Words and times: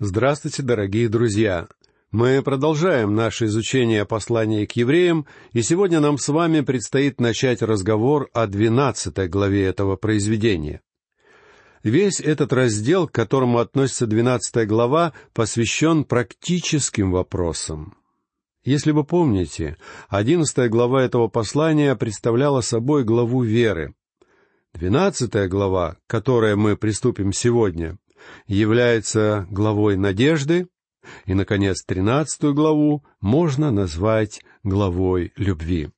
Здравствуйте, 0.00 0.62
дорогие 0.62 1.08
друзья! 1.08 1.66
Мы 2.12 2.40
продолжаем 2.40 3.16
наше 3.16 3.46
изучение 3.46 4.06
послания 4.06 4.64
к 4.64 4.76
евреям, 4.76 5.26
и 5.52 5.60
сегодня 5.60 5.98
нам 5.98 6.18
с 6.18 6.28
вами 6.28 6.60
предстоит 6.60 7.20
начать 7.20 7.62
разговор 7.62 8.28
о 8.32 8.46
двенадцатой 8.46 9.26
главе 9.26 9.64
этого 9.64 9.96
произведения. 9.96 10.82
Весь 11.82 12.20
этот 12.20 12.52
раздел, 12.52 13.08
к 13.08 13.12
которому 13.12 13.58
относится 13.58 14.06
двенадцатая 14.06 14.66
глава, 14.66 15.14
посвящен 15.32 16.04
практическим 16.04 17.10
вопросам. 17.10 17.96
Если 18.62 18.92
вы 18.92 19.02
помните, 19.02 19.78
одиннадцатая 20.08 20.68
глава 20.68 21.02
этого 21.02 21.26
послания 21.26 21.96
представляла 21.96 22.60
собой 22.60 23.02
главу 23.02 23.42
веры. 23.42 23.94
Двенадцатая 24.74 25.48
глава, 25.48 25.96
к 26.06 26.10
которой 26.10 26.54
мы 26.54 26.76
приступим 26.76 27.32
сегодня, 27.32 27.98
является 28.46 29.46
главой 29.50 29.96
надежды, 29.96 30.68
и, 31.26 31.34
наконец, 31.34 31.84
тринадцатую 31.84 32.54
главу 32.54 33.04
можно 33.20 33.70
назвать 33.70 34.42
главой 34.62 35.32
любви. 35.36 35.90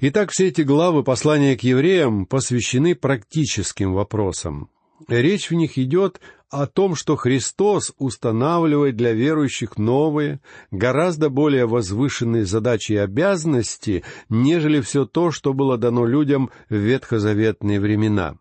Итак, 0.00 0.30
все 0.30 0.48
эти 0.48 0.62
главы 0.62 1.02
послания 1.02 1.56
к 1.56 1.62
евреям 1.62 2.26
посвящены 2.26 2.94
практическим 2.94 3.94
вопросам. 3.94 4.68
Речь 5.08 5.50
в 5.50 5.54
них 5.54 5.78
идет 5.78 6.20
о 6.50 6.66
том, 6.66 6.94
что 6.94 7.16
Христос 7.16 7.92
устанавливает 7.98 8.96
для 8.96 9.12
верующих 9.12 9.76
новые, 9.76 10.40
гораздо 10.70 11.28
более 11.28 11.66
возвышенные 11.66 12.44
задачи 12.44 12.92
и 12.92 12.96
обязанности, 12.96 14.04
нежели 14.28 14.80
все 14.80 15.04
то, 15.04 15.30
что 15.30 15.52
было 15.52 15.76
дано 15.76 16.06
людям 16.06 16.50
в 16.68 16.74
ветхозаветные 16.74 17.80
времена. 17.80 18.36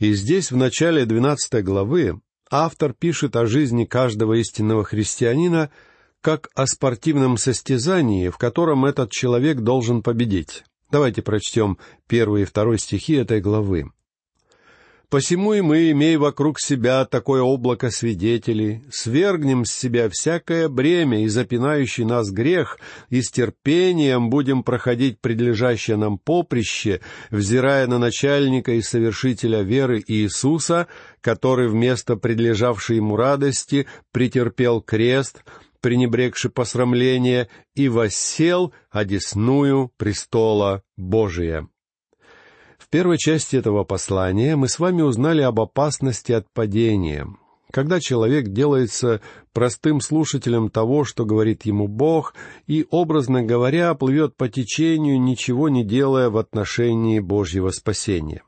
И 0.00 0.14
здесь, 0.14 0.50
в 0.50 0.56
начале 0.56 1.04
двенадцатой 1.04 1.62
главы, 1.62 2.20
автор 2.50 2.94
пишет 2.94 3.36
о 3.36 3.44
жизни 3.44 3.84
каждого 3.84 4.32
истинного 4.32 4.82
христианина 4.82 5.70
как 6.22 6.48
о 6.54 6.66
спортивном 6.66 7.36
состязании, 7.36 8.30
в 8.30 8.38
котором 8.38 8.86
этот 8.86 9.10
человек 9.10 9.58
должен 9.60 10.02
победить. 10.02 10.64
Давайте 10.90 11.20
прочтем 11.20 11.76
первый 12.08 12.42
и 12.42 12.44
второй 12.46 12.78
стихи 12.78 13.12
этой 13.12 13.42
главы. 13.42 13.90
Посему 15.10 15.54
и 15.54 15.60
мы, 15.60 15.90
имея 15.90 16.20
вокруг 16.20 16.60
себя 16.60 17.04
такое 17.04 17.42
облако 17.42 17.90
свидетелей, 17.90 18.84
свергнем 18.92 19.64
с 19.64 19.72
себя 19.72 20.08
всякое 20.08 20.68
бремя 20.68 21.24
и 21.24 21.26
запинающий 21.26 22.04
нас 22.04 22.30
грех, 22.30 22.78
и 23.08 23.20
с 23.20 23.28
терпением 23.28 24.30
будем 24.30 24.62
проходить 24.62 25.20
предлежащее 25.20 25.96
нам 25.96 26.16
поприще, 26.16 27.00
взирая 27.30 27.88
на 27.88 27.98
начальника 27.98 28.70
и 28.70 28.82
совершителя 28.82 29.62
веры 29.62 30.00
Иисуса, 30.06 30.86
который 31.20 31.68
вместо 31.68 32.14
предлежавшей 32.14 32.96
ему 32.96 33.16
радости 33.16 33.88
претерпел 34.12 34.80
крест, 34.80 35.42
пренебрегши 35.80 36.50
посрамление, 36.50 37.48
и 37.74 37.88
воссел 37.88 38.72
одесную 38.92 39.90
престола 39.96 40.84
Божия 40.96 41.66
первой 42.90 43.18
части 43.18 43.56
этого 43.56 43.84
послания 43.84 44.56
мы 44.56 44.68
с 44.68 44.78
вами 44.78 45.02
узнали 45.02 45.42
об 45.42 45.60
опасности 45.60 46.32
от 46.32 46.50
падения, 46.52 47.26
когда 47.70 48.00
человек 48.00 48.48
делается 48.48 49.20
простым 49.52 50.00
слушателем 50.00 50.70
того, 50.70 51.04
что 51.04 51.24
говорит 51.24 51.64
ему 51.64 51.86
Бог, 51.86 52.34
и, 52.66 52.86
образно 52.90 53.42
говоря, 53.42 53.94
плывет 53.94 54.36
по 54.36 54.48
течению, 54.48 55.20
ничего 55.20 55.68
не 55.68 55.84
делая 55.84 56.30
в 56.30 56.36
отношении 56.36 57.20
Божьего 57.20 57.70
спасения. 57.70 58.42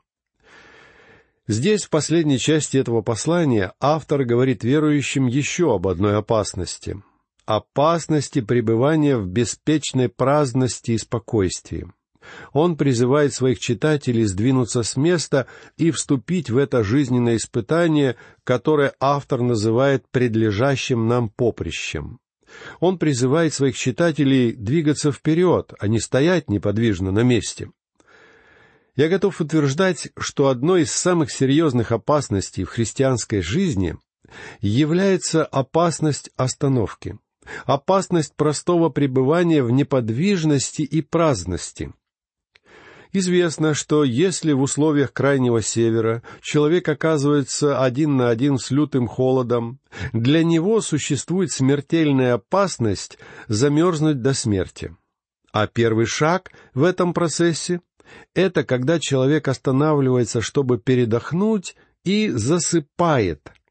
Здесь, 1.47 1.83
в 1.83 1.89
последней 1.89 2.39
части 2.39 2.77
этого 2.77 3.01
послания, 3.01 3.73
автор 3.79 4.23
говорит 4.23 4.63
верующим 4.63 5.27
еще 5.27 5.75
об 5.75 5.87
одной 5.87 6.17
опасности— 6.17 7.01
опасности 7.45 8.39
пребывания 8.39 9.17
в 9.17 9.27
беспечной 9.27 10.07
праздности 10.07 10.91
и 10.91 10.97
спокойствии 10.97 11.87
он 12.51 12.77
призывает 12.77 13.33
своих 13.33 13.59
читателей 13.59 14.25
сдвинуться 14.25 14.83
с 14.83 14.95
места 14.95 15.47
и 15.77 15.91
вступить 15.91 16.49
в 16.49 16.57
это 16.57 16.83
жизненное 16.83 17.37
испытание, 17.37 18.15
которое 18.43 18.93
автор 18.99 19.41
называет 19.41 20.05
предлежащим 20.11 21.07
нам 21.07 21.29
поприщем. 21.29 22.19
Он 22.79 22.97
призывает 22.97 23.53
своих 23.53 23.77
читателей 23.77 24.53
двигаться 24.53 25.11
вперед, 25.11 25.73
а 25.79 25.87
не 25.87 25.99
стоять 25.99 26.49
неподвижно 26.49 27.11
на 27.11 27.21
месте. 27.21 27.69
Я 28.95 29.09
готов 29.09 29.41
утверждать, 29.41 30.09
что 30.17 30.49
одной 30.49 30.83
из 30.83 30.91
самых 30.91 31.31
серьезных 31.31 31.91
опасностей 31.91 32.63
в 32.63 32.69
христианской 32.69 33.41
жизни 33.41 33.97
является 34.61 35.45
опасность 35.45 36.29
остановки, 36.35 37.17
опасность 37.65 38.35
простого 38.35 38.89
пребывания 38.89 39.63
в 39.63 39.71
неподвижности 39.71 40.83
и 40.83 41.01
праздности. 41.01 41.93
Известно, 43.15 43.75
что 43.75 44.03
если 44.03 44.53
в 44.53 44.61
условиях 44.61 45.13
Крайнего 45.13 45.61
Севера 45.61 46.23
человек 46.41 46.89
оказывается 46.89 47.83
один 47.83 48.17
на 48.17 48.29
один 48.29 48.57
с 48.57 48.71
лютым 48.71 49.07
холодом, 49.07 49.79
для 50.13 50.43
него 50.43 50.81
существует 50.81 51.51
смертельная 51.51 52.33
опасность 52.33 53.19
замерзнуть 53.47 54.23
до 54.23 54.33
смерти. 54.33 54.95
А 55.51 55.67
первый 55.67 56.07
шаг 56.07 56.51
в 56.73 56.83
этом 56.83 57.13
процессе— 57.13 57.81
это 58.33 58.63
когда 58.63 58.99
человек 58.99 59.47
останавливается, 59.47 60.41
чтобы 60.41 60.79
передохнуть, 60.79 61.75
и 62.03 62.29
засыпает— 62.29 63.51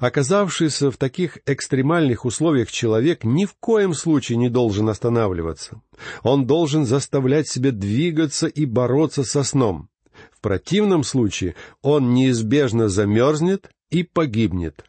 Оказавшийся 0.00 0.90
в 0.90 0.96
таких 0.96 1.38
экстремальных 1.46 2.24
условиях 2.24 2.70
человек 2.70 3.24
ни 3.24 3.44
в 3.44 3.54
коем 3.54 3.94
случае 3.94 4.38
не 4.38 4.48
должен 4.48 4.88
останавливаться. 4.88 5.80
Он 6.22 6.46
должен 6.46 6.84
заставлять 6.84 7.48
себя 7.48 7.70
двигаться 7.70 8.46
и 8.46 8.66
бороться 8.66 9.24
со 9.24 9.42
сном. 9.42 9.88
В 10.30 10.40
противном 10.40 11.04
случае 11.04 11.54
он 11.80 12.14
неизбежно 12.14 12.88
замерзнет 12.88 13.70
и 13.90 14.02
погибнет. 14.02 14.84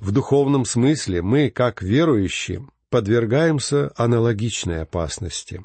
В 0.00 0.12
духовном 0.12 0.64
смысле 0.64 1.22
мы, 1.22 1.50
как 1.50 1.82
верующие, 1.82 2.66
подвергаемся 2.90 3.92
аналогичной 3.96 4.82
опасности. 4.82 5.64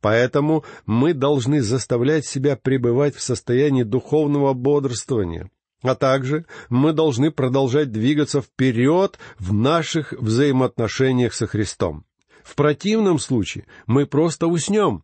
Поэтому 0.00 0.64
мы 0.84 1.14
должны 1.14 1.62
заставлять 1.62 2.26
себя 2.26 2.56
пребывать 2.56 3.14
в 3.14 3.22
состоянии 3.22 3.82
духовного 3.82 4.52
бодрствования, 4.52 5.50
а 5.82 5.94
также 5.94 6.46
мы 6.68 6.92
должны 6.92 7.30
продолжать 7.30 7.90
двигаться 7.92 8.40
вперед 8.40 9.18
в 9.38 9.52
наших 9.52 10.12
взаимоотношениях 10.12 11.34
со 11.34 11.46
Христом. 11.46 12.04
В 12.42 12.54
противном 12.54 13.18
случае 13.18 13.66
мы 13.86 14.06
просто 14.06 14.46
уснем. 14.46 15.02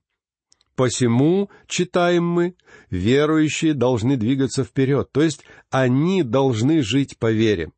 Посему, 0.74 1.50
читаем 1.66 2.24
мы, 2.24 2.56
верующие 2.88 3.74
должны 3.74 4.16
двигаться 4.16 4.64
вперед, 4.64 5.10
то 5.12 5.22
есть 5.22 5.44
они 5.70 6.22
должны 6.22 6.82
жить 6.82 7.18
по 7.18 7.30
вере. 7.30 7.70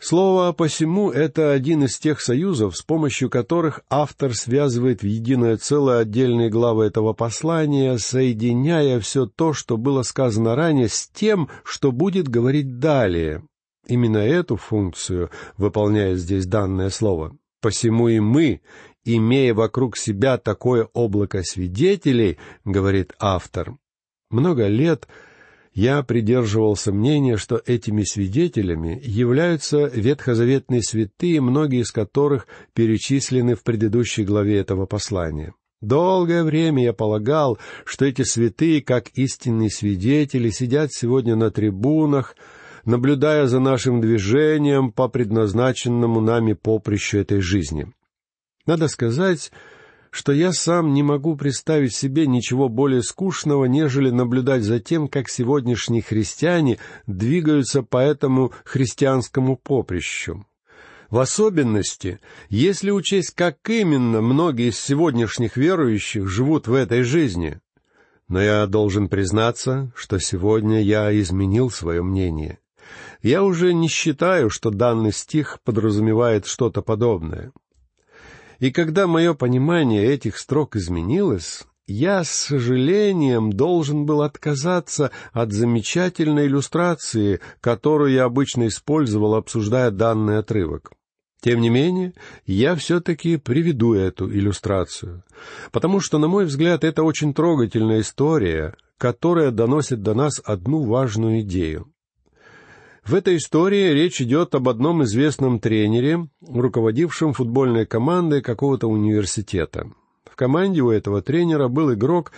Слово 0.00 0.52
«посему»— 0.52 1.10
это 1.12 1.50
один 1.50 1.82
из 1.82 1.98
тех 1.98 2.20
союзов, 2.20 2.76
с 2.76 2.82
помощью 2.82 3.28
которых 3.28 3.80
автор 3.90 4.32
связывает 4.32 5.02
в 5.02 5.06
единое 5.06 5.56
целое 5.56 6.00
отдельные 6.00 6.50
главы 6.50 6.84
этого 6.84 7.14
послания, 7.14 7.98
соединяя 7.98 9.00
все 9.00 9.26
то, 9.26 9.52
что 9.52 9.76
было 9.76 10.02
сказано 10.02 10.54
ранее, 10.54 10.88
с 10.88 11.08
тем, 11.08 11.48
что 11.64 11.90
будет 11.90 12.28
говорить 12.28 12.78
далее. 12.78 13.42
Именно 13.88 14.18
эту 14.18 14.56
функцию 14.56 15.30
выполняет 15.56 16.18
здесь 16.18 16.46
данное 16.46 16.90
слово. 16.90 17.36
«Посему 17.60 18.06
и 18.06 18.20
мы, 18.20 18.60
имея 19.04 19.52
вокруг 19.52 19.96
себя 19.96 20.38
такое 20.38 20.88
облако 20.92 21.42
свидетелей,— 21.42 22.38
говорит 22.64 23.14
автор,— 23.18 23.76
много 24.30 24.68
лет— 24.68 25.08
я 25.74 26.02
придерживался 26.02 26.92
мнения, 26.92 27.36
что 27.36 27.60
этими 27.64 28.02
свидетелями 28.02 29.00
являются 29.04 29.86
ветхозаветные 29.86 30.82
святые, 30.82 31.40
многие 31.40 31.82
из 31.82 31.92
которых 31.92 32.46
перечислены 32.74 33.54
в 33.54 33.62
предыдущей 33.62 34.24
главе 34.24 34.58
этого 34.58 34.86
послания. 34.86 35.54
Долгое 35.80 36.42
время 36.42 36.82
я 36.82 36.92
полагал, 36.92 37.58
что 37.84 38.04
эти 38.04 38.22
святые, 38.22 38.82
как 38.82 39.10
истинные 39.10 39.70
свидетели, 39.70 40.50
сидят 40.50 40.92
сегодня 40.92 41.36
на 41.36 41.52
трибунах, 41.52 42.34
наблюдая 42.84 43.46
за 43.46 43.60
нашим 43.60 44.00
движением 44.00 44.90
по 44.90 45.08
предназначенному 45.08 46.20
нами 46.20 46.54
поприщу 46.54 47.18
этой 47.18 47.40
жизни. 47.40 47.92
Надо 48.66 48.88
сказать, 48.88 49.52
что 50.10 50.32
я 50.32 50.52
сам 50.52 50.94
не 50.94 51.02
могу 51.02 51.36
представить 51.36 51.94
себе 51.94 52.26
ничего 52.26 52.68
более 52.68 53.02
скучного, 53.02 53.66
нежели 53.66 54.10
наблюдать 54.10 54.62
за 54.62 54.80
тем, 54.80 55.08
как 55.08 55.28
сегодняшние 55.28 56.02
христиане 56.02 56.78
двигаются 57.06 57.82
по 57.82 57.98
этому 57.98 58.52
христианскому 58.64 59.56
поприщу. 59.56 60.44
В 61.10 61.18
особенности, 61.20 62.20
если 62.50 62.90
учесть, 62.90 63.34
как 63.34 63.56
именно 63.68 64.20
многие 64.20 64.68
из 64.68 64.78
сегодняшних 64.78 65.56
верующих 65.56 66.28
живут 66.28 66.68
в 66.68 66.74
этой 66.74 67.02
жизни. 67.02 67.60
Но 68.28 68.42
я 68.42 68.66
должен 68.66 69.08
признаться, 69.08 69.90
что 69.94 70.18
сегодня 70.18 70.82
я 70.82 71.18
изменил 71.18 71.70
свое 71.70 72.02
мнение. 72.02 72.58
я 73.22 73.42
уже 73.42 73.72
не 73.72 73.88
считаю, 73.88 74.50
что 74.50 74.70
данный 74.70 75.12
стих 75.12 75.60
подразумевает 75.64 76.46
что-то 76.46 76.82
подобное. 76.82 77.52
И 78.58 78.72
когда 78.72 79.06
мое 79.06 79.34
понимание 79.34 80.06
этих 80.06 80.36
строк 80.36 80.76
изменилось, 80.76 81.64
я 81.86 82.22
с 82.22 82.30
сожалением 82.30 83.52
должен 83.52 84.04
был 84.04 84.22
отказаться 84.22 85.10
от 85.32 85.52
замечательной 85.52 86.46
иллюстрации, 86.46 87.40
которую 87.60 88.12
я 88.12 88.24
обычно 88.24 88.66
использовал, 88.66 89.34
обсуждая 89.34 89.90
данный 89.90 90.38
отрывок. 90.38 90.90
Тем 91.40 91.60
не 91.60 91.70
менее, 91.70 92.14
я 92.46 92.74
все-таки 92.74 93.36
приведу 93.36 93.94
эту 93.94 94.28
иллюстрацию, 94.28 95.22
потому 95.70 96.00
что, 96.00 96.18
на 96.18 96.26
мой 96.26 96.44
взгляд, 96.44 96.82
это 96.82 97.04
очень 97.04 97.32
трогательная 97.32 98.00
история, 98.00 98.74
которая 98.98 99.52
доносит 99.52 100.02
до 100.02 100.14
нас 100.14 100.42
одну 100.44 100.82
важную 100.82 101.40
идею. 101.42 101.92
В 103.08 103.14
этой 103.14 103.38
истории 103.38 103.94
речь 103.94 104.20
идет 104.20 104.54
об 104.54 104.68
одном 104.68 105.02
известном 105.04 105.60
тренере, 105.60 106.28
руководившем 106.46 107.32
футбольной 107.32 107.86
командой 107.86 108.42
какого-то 108.42 108.86
университета. 108.86 109.90
В 110.30 110.36
команде 110.36 110.82
у 110.82 110.90
этого 110.90 111.22
тренера 111.22 111.68
был 111.68 111.94
игрок, 111.94 112.32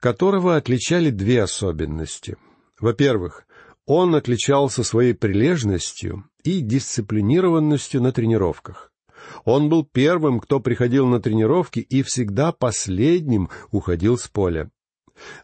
которого 0.00 0.56
отличали 0.56 1.10
две 1.10 1.44
особенности. 1.44 2.36
Во-первых, 2.80 3.46
он 3.86 4.16
отличался 4.16 4.82
своей 4.82 5.14
прилежностью 5.14 6.24
и 6.42 6.62
дисциплинированностью 6.62 8.02
на 8.02 8.10
тренировках. 8.10 8.90
Он 9.44 9.68
был 9.68 9.84
первым, 9.84 10.40
кто 10.40 10.58
приходил 10.58 11.06
на 11.06 11.20
тренировки 11.20 11.78
и 11.78 12.02
всегда 12.02 12.50
последним 12.50 13.50
уходил 13.70 14.18
с 14.18 14.26
поля. 14.26 14.68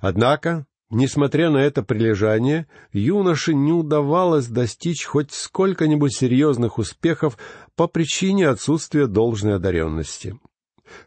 Однако, 0.01 0.67
несмотря 0.95 1.51
на 1.51 1.59
это 1.59 1.83
прилежание, 1.83 2.67
юноше 2.93 3.55
не 3.55 3.73
удавалось 3.73 4.47
достичь 4.47 5.05
хоть 5.05 5.33
сколько-нибудь 5.33 6.15
серьезных 6.15 6.79
успехов 6.79 7.37
по 7.77 7.87
причине 7.87 8.49
отсутствия 8.49 9.07
должной 9.07 9.57
одаренности. 9.57 10.39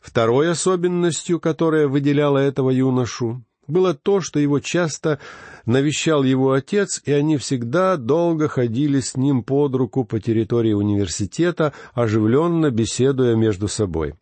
Второй 0.01 0.51
особенностью, 0.51 1.39
которая 1.39 1.87
выделяла 1.87 2.39
этого 2.39 2.69
юношу, 2.69 3.43
было 3.67 3.93
то, 3.93 4.21
что 4.21 4.39
его 4.39 4.59
часто 4.59 5.19
навещал 5.65 6.23
его 6.23 6.53
отец, 6.53 7.01
и 7.05 7.11
они 7.11 7.37
всегда 7.37 7.97
долго 7.97 8.47
ходили 8.47 8.99
с 8.99 9.15
ним 9.15 9.43
под 9.43 9.75
руку 9.75 10.05
по 10.05 10.19
территории 10.19 10.73
университета, 10.73 11.73
оживленно 11.93 12.71
беседуя 12.71 13.35
между 13.35 13.67
собой. 13.67 14.15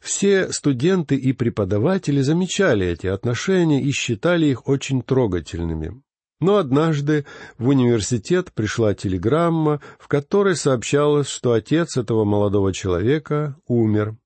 Все 0.00 0.52
студенты 0.52 1.16
и 1.16 1.32
преподаватели 1.32 2.20
замечали 2.20 2.86
эти 2.86 3.06
отношения 3.06 3.82
и 3.82 3.90
считали 3.90 4.46
их 4.46 4.68
очень 4.68 5.02
трогательными. 5.02 6.02
Но 6.40 6.56
однажды 6.56 7.26
в 7.58 7.68
университет 7.68 8.52
пришла 8.52 8.94
телеграмма, 8.94 9.80
в 9.98 10.06
которой 10.06 10.54
сообщалось, 10.54 11.28
что 11.28 11.52
отец 11.52 11.96
этого 11.96 12.24
молодого 12.24 12.72
человека 12.72 13.56
умер. 13.66 14.16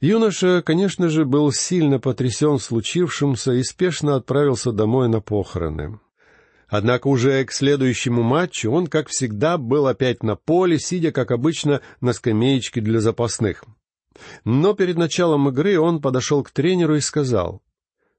Юноша, 0.00 0.62
конечно 0.62 1.08
же, 1.08 1.24
был 1.24 1.50
сильно 1.50 1.98
потрясен 1.98 2.60
случившимся 2.60 3.52
и 3.54 3.64
спешно 3.64 4.14
отправился 4.14 4.70
домой 4.70 5.08
на 5.08 5.20
похороны. 5.20 5.98
Однако 6.68 7.08
уже 7.08 7.44
к 7.44 7.50
следующему 7.50 8.22
матчу 8.22 8.70
он, 8.70 8.86
как 8.86 9.08
всегда, 9.08 9.58
был 9.58 9.88
опять 9.88 10.22
на 10.22 10.36
поле, 10.36 10.78
сидя, 10.78 11.10
как 11.10 11.32
обычно, 11.32 11.80
на 12.00 12.12
скамеечке 12.12 12.80
для 12.80 13.00
запасных. 13.00 13.64
Но 14.44 14.74
перед 14.74 14.96
началом 14.96 15.48
игры 15.48 15.78
он 15.78 16.00
подошел 16.00 16.42
к 16.42 16.50
тренеру 16.50 16.96
и 16.96 17.00
сказал, 17.00 17.62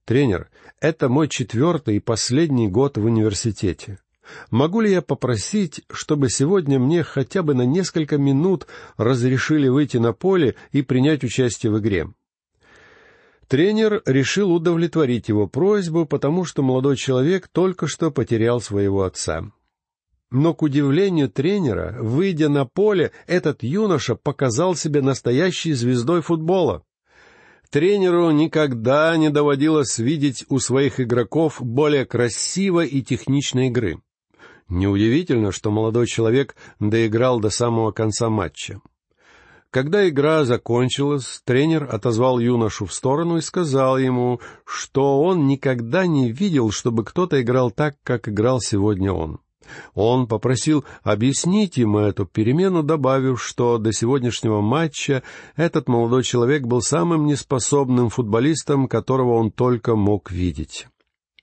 «Тренер, 0.05 0.49
это 0.79 1.09
мой 1.09 1.27
четвертый 1.27 1.97
и 1.97 1.99
последний 1.99 2.67
год 2.67 2.97
в 2.97 3.05
университете. 3.05 3.99
Могу 4.51 4.81
ли 4.81 4.91
я 4.91 5.01
попросить, 5.01 5.81
чтобы 5.91 6.29
сегодня 6.29 6.79
мне 6.79 7.03
хотя 7.03 7.43
бы 7.43 7.53
на 7.53 7.63
несколько 7.63 8.17
минут 8.17 8.67
разрешили 8.97 9.67
выйти 9.67 9.97
на 9.97 10.13
поле 10.13 10.55
и 10.71 10.81
принять 10.81 11.23
участие 11.23 11.71
в 11.71 11.79
игре? 11.79 12.07
Тренер 13.47 14.03
решил 14.05 14.53
удовлетворить 14.53 15.27
его 15.27 15.47
просьбу, 15.47 16.05
потому 16.05 16.45
что 16.45 16.61
молодой 16.61 16.95
человек 16.95 17.47
только 17.47 17.87
что 17.87 18.11
потерял 18.11 18.61
своего 18.61 19.03
отца. 19.03 19.51
Но, 20.31 20.53
к 20.53 20.61
удивлению 20.61 21.29
тренера, 21.29 21.95
выйдя 21.99 22.49
на 22.49 22.65
поле, 22.65 23.11
этот 23.25 23.63
юноша 23.63 24.15
показал 24.15 24.75
себя 24.75 25.01
настоящей 25.01 25.73
звездой 25.73 26.21
футбола. 26.21 26.83
Тренеру 27.71 28.29
никогда 28.31 29.15
не 29.17 29.29
доводилось 29.29 29.97
видеть 29.97 30.45
у 30.49 30.59
своих 30.59 30.99
игроков 30.99 31.61
более 31.61 32.05
красивой 32.05 32.87
и 32.87 33.01
техничной 33.01 33.67
игры. 33.67 34.01
Неудивительно, 34.67 35.51
что 35.51 35.71
молодой 35.71 36.05
человек 36.05 36.55
доиграл 36.79 37.39
до 37.39 37.49
самого 37.49 37.91
конца 37.91 38.29
матча. 38.29 38.81
Когда 39.71 40.07
игра 40.09 40.45
закончилась, 40.45 41.41
тренер 41.43 41.87
отозвал 41.91 42.39
юношу 42.39 42.85
в 42.85 42.93
сторону 42.93 43.37
и 43.37 43.41
сказал 43.41 43.99
ему, 43.99 44.41
что 44.65 45.21
он 45.21 45.45
никогда 45.47 46.07
не 46.07 46.31
видел, 46.31 46.71
чтобы 46.71 47.03
кто-то 47.03 47.39
играл 47.39 47.69
так, 47.69 47.95
как 48.03 48.27
играл 48.27 48.61
сегодня 48.61 49.11
он. 49.11 49.39
Он 49.94 50.27
попросил 50.27 50.85
объяснить 51.03 51.77
ему 51.77 52.00
эту 52.00 52.25
перемену, 52.25 52.83
добавив, 52.83 53.41
что 53.44 53.77
до 53.77 53.91
сегодняшнего 53.91 54.61
матча 54.61 55.23
этот 55.56 55.88
молодой 55.88 56.23
человек 56.23 56.63
был 56.63 56.81
самым 56.81 57.25
неспособным 57.25 58.09
футболистом, 58.09 58.88
которого 58.88 59.35
он 59.35 59.51
только 59.51 59.95
мог 59.95 60.31
видеть. 60.31 60.88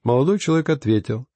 Молодой 0.02 0.38
человек 0.38 0.68
ответил, 0.70 1.26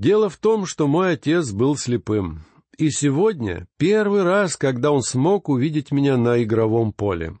Дело 0.00 0.30
в 0.30 0.38
том, 0.38 0.64
что 0.64 0.88
мой 0.88 1.12
отец 1.12 1.52
был 1.52 1.76
слепым. 1.76 2.46
И 2.78 2.88
сегодня 2.88 3.68
первый 3.76 4.22
раз, 4.22 4.56
когда 4.56 4.92
он 4.92 5.02
смог 5.02 5.50
увидеть 5.50 5.92
меня 5.92 6.16
на 6.16 6.42
игровом 6.42 6.94
поле. 6.94 7.36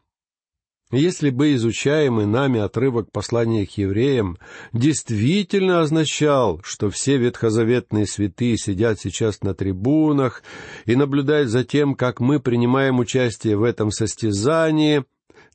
Если 0.90 1.30
бы 1.30 1.54
изучаемый 1.54 2.26
нами 2.26 2.58
отрывок 2.58 3.12
послания 3.12 3.64
к 3.64 3.78
евреям 3.78 4.38
действительно 4.72 5.80
означал, 5.80 6.60
что 6.64 6.90
все 6.90 7.16
ветхозаветные 7.16 8.06
святые 8.06 8.56
сидят 8.56 8.98
сейчас 8.98 9.40
на 9.42 9.54
трибунах 9.54 10.42
и 10.86 10.96
наблюдают 10.96 11.48
за 11.48 11.62
тем, 11.62 11.94
как 11.94 12.18
мы 12.18 12.40
принимаем 12.40 12.98
участие 12.98 13.56
в 13.56 13.62
этом 13.62 13.92
состязании, 13.92 15.04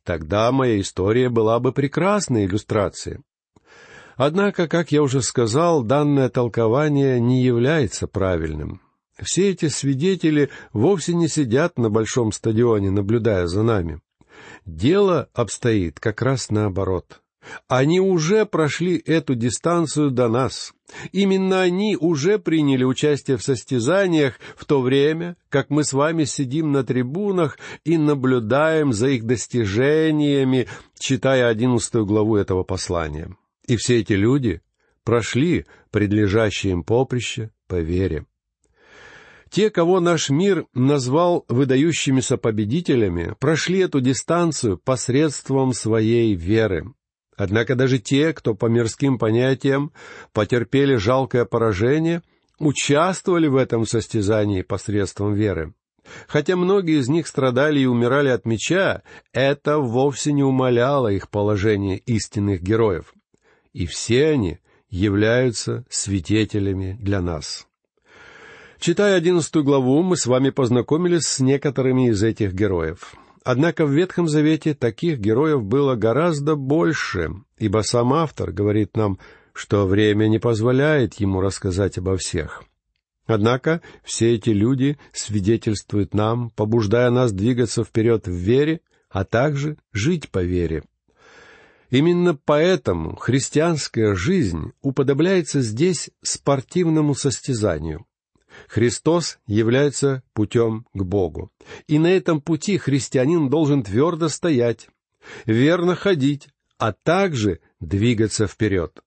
тогда 0.05 0.53
моя 0.53 0.79
история 0.79 1.27
была 1.27 1.59
бы 1.59 1.73
прекрасной 1.73 2.45
иллюстрацией. 2.45 3.19
Однако, 4.15 4.69
как 4.69 4.93
я 4.93 5.03
уже 5.03 5.21
сказал, 5.21 5.83
данное 5.83 6.29
толкование 6.29 7.19
не 7.19 7.43
является 7.43 8.07
правильным. 8.07 8.79
Все 9.21 9.49
эти 9.49 9.67
свидетели 9.67 10.49
вовсе 10.71 11.13
не 11.13 11.27
сидят 11.27 11.77
на 11.77 11.89
большом 11.89 12.31
стадионе, 12.31 12.91
наблюдая 12.91 13.47
за 13.47 13.63
нами. 13.63 13.99
Дело 14.65 15.29
обстоит 15.33 15.99
как 15.99 16.21
раз 16.21 16.49
наоборот. 16.49 17.21
Они 17.67 17.99
уже 17.99 18.45
прошли 18.45 18.97
эту 18.97 19.35
дистанцию 19.35 20.11
до 20.11 20.27
нас. 20.27 20.73
Именно 21.11 21.61
они 21.61 21.97
уже 21.99 22.39
приняли 22.39 22.83
участие 22.83 23.37
в 23.37 23.43
состязаниях 23.43 24.39
в 24.55 24.65
то 24.65 24.81
время, 24.81 25.35
как 25.49 25.69
мы 25.69 25.83
с 25.83 25.93
вами 25.93 26.23
сидим 26.23 26.71
на 26.71 26.83
трибунах 26.83 27.57
и 27.83 27.97
наблюдаем 27.97 28.93
за 28.93 29.09
их 29.09 29.25
достижениями, 29.25 30.67
читая 30.97 31.47
одиннадцатую 31.47 32.05
главу 32.05 32.35
этого 32.35 32.63
послания. 32.63 33.35
И 33.67 33.77
все 33.77 33.99
эти 33.99 34.13
люди 34.13 34.61
прошли 35.03 35.65
предлежащее 35.91 36.73
им 36.73 36.83
поприще 36.83 37.51
по 37.67 37.79
вере. 37.79 38.25
Те, 39.55 39.69
кого 39.69 40.01
наш 40.01 40.29
мир 40.29 40.65
назвал 40.73 41.45
выдающимися 41.47 42.35
победителями, 42.35 43.35
прошли 43.39 43.79
эту 43.79 44.01
дистанцию 44.01 44.77
посредством 44.77 45.71
своей 45.71 46.35
веры. 46.35 46.93
Однако 47.37 47.75
даже 47.75 47.99
те, 47.99 48.33
кто 48.33 48.53
по 48.53 48.65
мирским 48.65 49.17
понятиям 49.17 49.93
потерпели 50.33 50.97
жалкое 50.97 51.45
поражение, 51.45 52.21
участвовали 52.59 53.47
в 53.47 53.55
этом 53.55 53.85
состязании 53.85 54.61
посредством 54.61 55.33
веры. 55.35 55.73
Хотя 56.27 56.57
многие 56.57 56.99
из 56.99 57.07
них 57.07 57.25
страдали 57.25 57.79
и 57.79 57.85
умирали 57.85 58.27
от 58.27 58.45
меча, 58.45 59.03
это 59.31 59.79
вовсе 59.79 60.33
не 60.33 60.43
умаляло 60.43 61.07
их 61.07 61.29
положение 61.29 61.97
истинных 61.99 62.61
героев 62.61 63.13
и 63.71 63.85
все 63.85 64.31
они 64.31 64.59
являются 64.89 65.85
свидетелями 65.89 66.97
для 66.99 67.21
нас. 67.21 67.67
Читая 68.85 69.15
одиннадцатую 69.15 69.65
главу, 69.65 70.03
мы 70.03 70.15
с 70.15 70.27
вами 70.27 70.51
познакомились 70.51 71.23
с 71.23 71.39
некоторыми 71.39 72.09
из 72.09 72.21
этих 72.21 72.53
героев. 72.53 73.15
Однако 73.43 73.83
в 73.83 73.91
Ветхом 73.91 74.27
Завете 74.27 74.75
таких 74.75 75.17
героев 75.17 75.63
было 75.63 75.95
гораздо 75.95 76.55
больше, 76.55 77.31
ибо 77.57 77.81
сам 77.81 78.13
автор 78.13 78.51
говорит 78.51 78.95
нам, 78.95 79.17
что 79.53 79.87
время 79.87 80.27
не 80.27 80.37
позволяет 80.37 81.15
ему 81.15 81.41
рассказать 81.41 81.97
обо 81.97 82.15
всех. 82.15 82.63
Однако 83.25 83.81
все 84.03 84.35
эти 84.35 84.51
люди 84.51 84.99
свидетельствуют 85.13 86.13
нам, 86.13 86.51
побуждая 86.51 87.09
нас 87.09 87.31
двигаться 87.31 87.83
вперед 87.83 88.27
в 88.27 88.33
вере, 88.33 88.81
а 89.09 89.25
также 89.25 89.77
жить 89.93 90.29
по 90.29 90.43
вере. 90.43 90.83
Именно 91.89 92.35
поэтому 92.35 93.15
христианская 93.15 94.13
жизнь 94.13 94.73
уподобляется 94.83 95.61
здесь 95.61 96.11
спортивному 96.21 97.15
состязанию. 97.15 98.05
Христос 98.67 99.39
является 99.47 100.23
путем 100.33 100.85
к 100.93 101.03
Богу. 101.03 101.51
И 101.87 101.99
на 101.99 102.07
этом 102.07 102.41
пути 102.41 102.77
христианин 102.77 103.49
должен 103.49 103.83
твердо 103.83 104.29
стоять, 104.29 104.89
верно 105.45 105.95
ходить, 105.95 106.49
а 106.77 106.93
также 106.93 107.59
двигаться 107.79 108.47
вперед. 108.47 109.01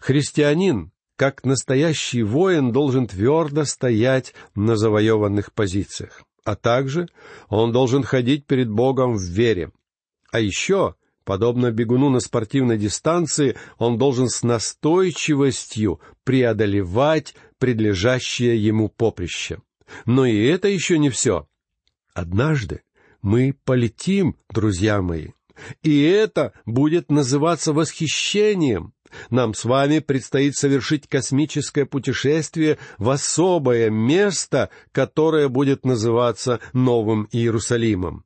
Христианин, 0.00 0.92
как 1.16 1.44
настоящий 1.44 2.22
воин, 2.22 2.72
должен 2.72 3.06
твердо 3.06 3.64
стоять 3.64 4.34
на 4.54 4.76
завоеванных 4.76 5.52
позициях, 5.52 6.22
а 6.44 6.56
также 6.56 7.08
он 7.48 7.72
должен 7.72 8.02
ходить 8.02 8.46
перед 8.46 8.70
Богом 8.70 9.16
в 9.16 9.22
вере. 9.22 9.72
А 10.30 10.40
еще, 10.40 10.94
подобно 11.26 11.72
бегуну 11.72 12.08
на 12.08 12.20
спортивной 12.20 12.78
дистанции, 12.78 13.56
он 13.76 13.98
должен 13.98 14.30
с 14.30 14.42
настойчивостью 14.42 16.00
преодолевать 16.24 17.34
предлежащее 17.58 18.56
ему 18.64 18.88
поприще. 18.88 19.60
Но 20.06 20.24
и 20.24 20.42
это 20.44 20.68
еще 20.68 20.98
не 20.98 21.10
все. 21.10 21.46
Однажды 22.14 22.82
мы 23.20 23.54
полетим, 23.64 24.36
друзья 24.50 25.02
мои, 25.02 25.30
и 25.82 26.00
это 26.02 26.52
будет 26.64 27.10
называться 27.10 27.72
восхищением. 27.72 28.94
Нам 29.30 29.54
с 29.54 29.64
вами 29.64 29.98
предстоит 29.98 30.56
совершить 30.56 31.08
космическое 31.08 31.86
путешествие 31.86 32.78
в 32.98 33.10
особое 33.10 33.90
место, 33.90 34.70
которое 34.92 35.48
будет 35.48 35.84
называться 35.84 36.60
Новым 36.72 37.28
Иерусалимом. 37.32 38.25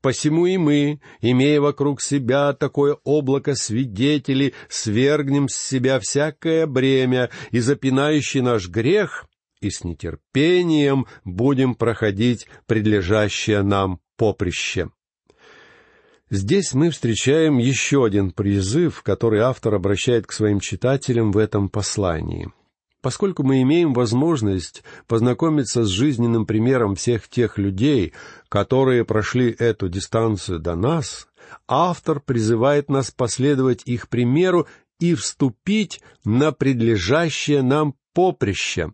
Посему 0.00 0.46
и 0.46 0.56
мы, 0.56 1.00
имея 1.20 1.60
вокруг 1.60 2.00
себя 2.00 2.52
такое 2.52 2.96
облако 3.04 3.54
свидетелей, 3.54 4.54
свергнем 4.68 5.48
с 5.48 5.54
себя 5.54 5.98
всякое 6.00 6.66
бремя 6.66 7.30
и 7.50 7.60
запинающий 7.60 8.40
наш 8.40 8.68
грех, 8.68 9.26
и 9.60 9.70
с 9.70 9.84
нетерпением 9.84 11.06
будем 11.24 11.74
проходить 11.74 12.46
предлежащее 12.66 13.62
нам 13.62 14.00
поприще. 14.16 14.90
Здесь 16.30 16.74
мы 16.74 16.90
встречаем 16.90 17.58
еще 17.58 18.04
один 18.04 18.30
призыв, 18.30 19.02
который 19.02 19.40
автор 19.40 19.74
обращает 19.74 20.26
к 20.26 20.32
своим 20.32 20.60
читателям 20.60 21.32
в 21.32 21.38
этом 21.38 21.68
послании. 21.68 22.52
Поскольку 23.00 23.42
мы 23.42 23.62
имеем 23.62 23.94
возможность 23.94 24.82
познакомиться 25.06 25.84
с 25.84 25.88
жизненным 25.88 26.44
примером 26.44 26.94
всех 26.94 27.28
тех 27.28 27.56
людей, 27.56 28.12
которые 28.48 29.04
прошли 29.04 29.50
эту 29.50 29.88
дистанцию 29.88 30.58
до 30.58 30.76
нас, 30.76 31.28
автор 31.66 32.20
призывает 32.20 32.90
нас 32.90 33.10
последовать 33.10 33.82
их 33.86 34.08
примеру 34.08 34.66
и 34.98 35.14
вступить 35.14 36.02
на 36.24 36.52
предлежащее 36.52 37.62
нам 37.62 37.94
поприще. 38.12 38.92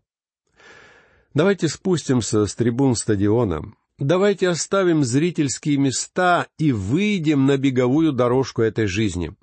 Давайте 1.35 1.69
спустимся 1.69 2.47
с 2.47 2.55
трибун 2.55 2.95
стадиона, 2.95 3.73
Давайте 3.99 4.51
оставим 4.51 5.05
зрительские 5.05 5.79
места 5.79 6.49
и 6.59 6.71
выйдем 6.71 7.47
на 7.47 7.57
беговую 7.57 8.13
дорожку 8.13 8.61
этой 8.61 8.87
жизни. 8.87 9.35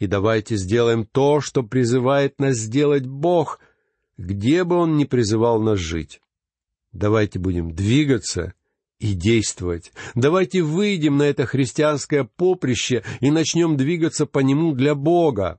И 0.00 0.08
давайте 0.08 0.56
сделаем 0.56 1.06
то, 1.06 1.40
что 1.40 1.62
призывает 1.62 2.40
нас 2.40 2.56
сделать 2.56 3.06
Бог, 3.06 3.60
где 4.16 4.64
бы 4.64 4.76
Он 4.76 4.96
ни 4.96 5.04
призывал 5.04 5.60
нас 5.60 5.78
жить. 5.78 6.20
Давайте 6.92 7.38
будем 7.38 7.74
двигаться 7.74 8.54
и 8.98 9.14
действовать. 9.14 9.92
Давайте 10.14 10.62
выйдем 10.62 11.16
на 11.16 11.24
это 11.24 11.46
христианское 11.46 12.24
поприще 12.24 13.02
и 13.20 13.30
начнем 13.30 13.76
двигаться 13.76 14.26
по 14.26 14.38
нему 14.38 14.72
для 14.72 14.94
Бога. 14.94 15.58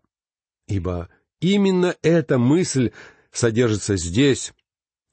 Ибо 0.67 1.09
именно 1.41 1.95
эта 2.01 2.37
мысль 2.37 2.91
содержится 3.31 3.97
здесь, 3.97 4.53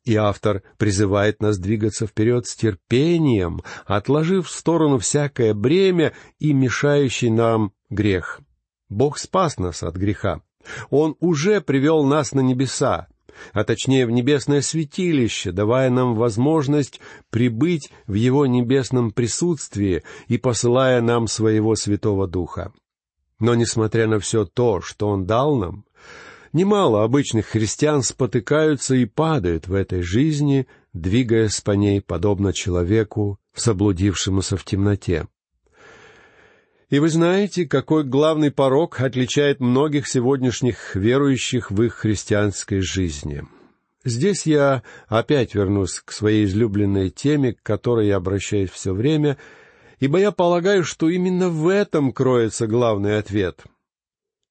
и 0.05 0.15
автор 0.15 0.63
призывает 0.79 1.43
нас 1.43 1.59
двигаться 1.59 2.07
вперед 2.07 2.47
с 2.47 2.55
терпением, 2.55 3.63
отложив 3.85 4.49
в 4.49 4.51
сторону 4.51 4.99
всякое 4.99 5.55
бремя 5.55 6.15
и 6.39 6.53
мешающий 6.53 7.31
нам 7.31 7.73
грех. 7.89 8.41
Бог 8.89 9.19
спас 9.19 9.59
нас 9.59 9.83
от 9.83 9.97
греха. 9.97 10.43
Он 10.91 11.17
уже 11.21 11.61
привел 11.61 12.05
нас 12.05 12.33
на 12.33 12.41
небеса, 12.41 13.09
а 13.53 13.65
точнее 13.65 14.07
в 14.07 14.11
небесное 14.11 14.61
святилище, 14.61 15.53
давая 15.53 15.91
нам 15.91 16.15
возможность 16.15 17.01
прибыть 17.31 17.91
в 18.07 18.15
Его 18.15 18.47
небесном 18.47 19.11
присутствии 19.11 20.03
и 20.29 20.39
посылая 20.39 21.01
нам 21.01 21.27
своего 21.27 21.75
Святого 21.75 22.27
Духа. 22.27 22.73
Но, 23.39 23.55
несмотря 23.55 24.07
на 24.07 24.21
все 24.21 24.45
то, 24.45 24.81
что 24.81 25.09
Он 25.09 25.25
дал 25.27 25.57
нам, 25.57 25.85
Немало 26.53 27.05
обычных 27.05 27.47
христиан 27.47 28.03
спотыкаются 28.03 28.97
и 28.97 29.05
падают 29.05 29.69
в 29.69 29.75
этой 29.75 30.03
жизни, 30.03 30.67
двигаясь 30.93 31.61
по 31.61 31.73
ней 31.73 32.01
подобно 32.01 32.53
человеку, 32.53 33.39
заблудившемуся 33.55 34.57
в 34.57 34.65
темноте. 34.65 35.29
И 36.91 36.99
вы 36.99 37.09
знаете, 37.09 37.67
какой 37.67 38.05
главный 38.05 38.51
порог 38.51 39.01
отличает 39.01 39.61
многих 39.61 40.09
сегодняшних 40.09 40.95
верующих 40.97 41.71
в 41.71 41.83
их 41.83 41.95
христианской 41.95 42.81
жизни. 42.81 43.45
Здесь 44.05 44.45
я 44.45 44.83
опять 45.09 45.55
вернусь 45.55 46.01
к 46.05 46.11
своей 46.11 46.45
излюбленной 46.45 47.11
теме, 47.11 47.55
к 47.55 47.63
которой 47.63 48.09
я 48.09 48.17
обращаюсь 48.17 48.71
все 48.71 48.93
время, 48.93 49.39
ибо 50.01 50.19
я 50.19 50.33
полагаю, 50.33 50.85
что 50.85 51.09
именно 51.09 51.49
в 51.49 51.69
этом 51.69 52.13
кроется 52.13 52.67
главный 52.67 53.19
ответ— 53.19 53.63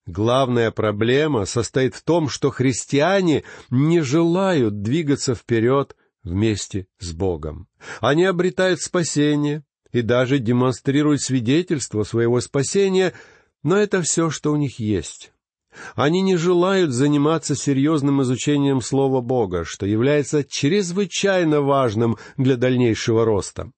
Главная 0.10 0.72
проблема 0.72 1.46
состоит 1.46 1.93
в 1.93 2.01
том, 2.01 2.29
что 2.29 2.50
христиане 2.50 3.43
не 3.69 4.01
желают 4.01 4.81
двигаться 4.81 5.36
вперед 5.36 5.96
вместе 6.24 6.88
с 6.98 7.12
Богом. 7.12 7.67
Они 8.01 8.25
обретают 8.25 8.81
спасение 8.81 9.63
и 9.91 10.01
даже 10.01 10.39
демонстрируют 10.39 11.22
свидетельство 11.22 12.03
своего 12.03 12.41
спасения, 12.41 13.13
но 13.63 13.77
это 13.77 14.01
все, 14.01 14.29
что 14.29 14.51
у 14.51 14.55
них 14.55 14.79
есть. 14.79 15.31
Они 15.96 16.22
не 16.22 16.36
желают 16.36 16.91
заниматься 16.91 17.55
серьезным 17.55 18.22
изучением 18.22 18.81
Слова 18.81 19.22
Бога, 19.22 19.63
что 19.65 19.86
является 19.86 20.43
чрезвычайно 20.43 21.62
важным 21.62 22.17
для 22.38 22.58
дальнейшего 22.58 23.25
роста. 23.25 23.72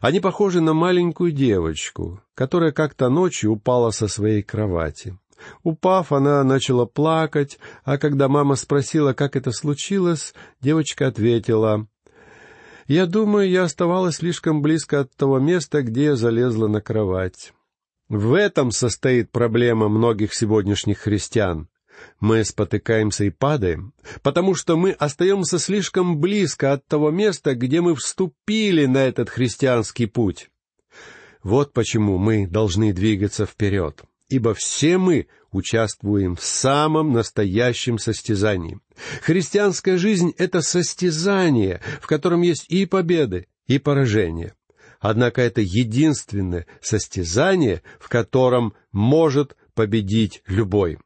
Они 0.00 0.20
похожи 0.20 0.60
на 0.60 0.74
маленькую 0.74 1.32
девочку, 1.32 2.20
которая 2.34 2.72
как-то 2.72 3.08
ночью 3.08 3.52
упала 3.52 3.90
со 3.90 4.08
своей 4.08 4.42
кровати. 4.42 5.18
Упав, 5.62 6.12
она 6.12 6.44
начала 6.44 6.86
плакать, 6.86 7.58
а 7.84 7.98
когда 7.98 8.28
мама 8.28 8.54
спросила, 8.56 9.14
как 9.14 9.36
это 9.36 9.52
случилось, 9.52 10.34
девочка 10.60 11.06
ответила, 11.06 11.86
«Я 12.86 13.06
думаю, 13.06 13.48
я 13.48 13.64
оставалась 13.64 14.16
слишком 14.16 14.62
близко 14.62 15.00
от 15.00 15.14
того 15.16 15.38
места, 15.38 15.82
где 15.82 16.04
я 16.04 16.16
залезла 16.16 16.68
на 16.68 16.80
кровать». 16.80 17.52
В 18.08 18.34
этом 18.34 18.70
состоит 18.70 19.30
проблема 19.30 19.88
многих 19.88 20.34
сегодняшних 20.34 20.98
христиан. 20.98 21.68
Мы 22.20 22.44
спотыкаемся 22.44 23.24
и 23.24 23.30
падаем, 23.30 23.94
потому 24.22 24.54
что 24.54 24.76
мы 24.76 24.90
остаемся 24.92 25.58
слишком 25.58 26.20
близко 26.20 26.72
от 26.72 26.86
того 26.86 27.10
места, 27.10 27.54
где 27.54 27.80
мы 27.80 27.94
вступили 27.94 28.84
на 28.84 28.98
этот 28.98 29.30
христианский 29.30 30.06
путь. 30.06 30.50
Вот 31.42 31.72
почему 31.72 32.18
мы 32.18 32.46
должны 32.46 32.92
двигаться 32.92 33.46
вперед 33.46 34.04
ибо 34.34 34.52
все 34.52 34.98
мы 34.98 35.28
участвуем 35.52 36.34
в 36.34 36.42
самом 36.42 37.12
настоящем 37.12 37.98
состязании. 37.98 38.80
Христианская 39.22 39.96
жизнь— 39.96 40.34
это 40.38 40.60
состязание, 40.60 41.80
в 42.00 42.08
котором 42.08 42.42
есть 42.42 42.66
и 42.68 42.84
победы, 42.84 43.46
и 43.68 43.78
поражения. 43.78 44.54
Однако 44.98 45.40
это 45.40 45.60
единственное 45.60 46.66
состязание, 46.80 47.82
в 48.00 48.08
котором 48.08 48.74
может 48.90 49.56
победить 49.74 50.42
любой. 50.48 50.98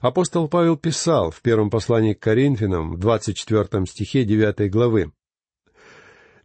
Апостол 0.00 0.46
Павел 0.46 0.76
писал 0.76 1.32
в 1.32 1.40
первом 1.42 1.68
послании 1.68 2.14
к 2.14 2.20
Коринфянам, 2.20 2.92
в 2.92 2.98
24 2.98 3.86
стихе 3.86 4.24
9 4.24 4.70
главы, 4.70 5.10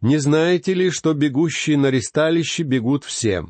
«Не 0.00 0.16
знаете 0.16 0.74
ли, 0.74 0.90
что 0.90 1.14
бегущие 1.14 1.76
на 1.76 1.90
ресталище 1.90 2.64
бегут 2.64 3.04
все, 3.04 3.44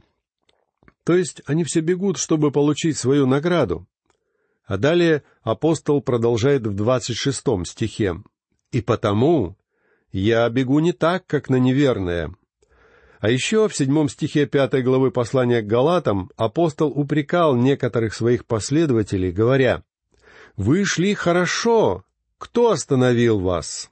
то 1.09 1.17
есть 1.17 1.41
они 1.47 1.65
все 1.65 1.81
бегут, 1.81 2.19
чтобы 2.19 2.51
получить 2.51 2.99
свою 2.99 3.27
награду. 3.27 3.87
А 4.67 4.77
далее 4.77 5.23
апостол 5.41 6.03
продолжает 6.03 6.67
в 6.67 6.75
двадцать 6.75 7.17
шестом 7.17 7.65
стихе. 7.65 8.23
«И 8.73 8.83
потому 8.83 9.57
я 10.13 10.47
бегу 10.51 10.81
не 10.81 10.93
так, 10.93 11.25
как 11.27 11.49
на 11.49 11.57
неверное». 11.57 12.35
А 13.21 13.31
еще 13.31 13.71
в 13.71 13.75
седьмом 13.75 14.11
стихе 14.11 14.45
пятой 14.45 14.83
главы 14.83 15.11
послания 15.11 15.63
к 15.63 15.67
Галатам 15.67 16.31
апостол 16.37 16.89
упрекал 16.91 17.57
некоторых 17.57 18.13
своих 18.13 18.45
последователей, 18.45 19.33
говоря, 19.33 19.85
«Вы 20.59 20.85
шли 20.85 21.15
хорошо, 21.15 22.05
кто 22.37 22.71
остановил 22.71 23.41
вас?» 23.41 23.91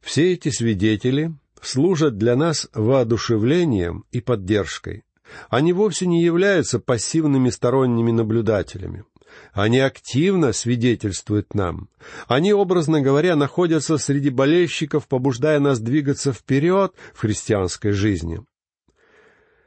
Все 0.00 0.32
эти 0.32 0.48
свидетели 0.48 1.32
служат 1.60 2.18
для 2.18 2.34
нас 2.34 2.68
воодушевлением 2.74 4.04
и 4.10 4.20
поддержкой. 4.20 5.04
Они 5.48 5.72
вовсе 5.72 6.06
не 6.06 6.22
являются 6.22 6.78
пассивными 6.78 7.50
сторонними 7.50 8.10
наблюдателями. 8.10 9.04
Они 9.52 9.78
активно 9.78 10.52
свидетельствуют 10.52 11.54
нам. 11.54 11.88
Они, 12.26 12.52
образно 12.52 13.00
говоря, 13.00 13.36
находятся 13.36 13.98
среди 13.98 14.30
болельщиков, 14.30 15.08
побуждая 15.08 15.60
нас 15.60 15.80
двигаться 15.80 16.32
вперед 16.32 16.92
в 17.14 17.20
христианской 17.20 17.92
жизни. 17.92 18.40